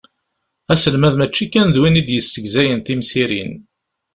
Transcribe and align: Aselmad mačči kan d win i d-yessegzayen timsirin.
Aselmad 0.73 1.15
mačči 1.17 1.45
kan 1.53 1.69
d 1.75 1.75
win 1.81 1.99
i 2.01 2.03
d-yessegzayen 2.07 2.79
timsirin. 2.85 3.51